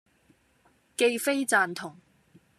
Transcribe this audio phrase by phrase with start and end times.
[0.97, 1.95] 既非贊同，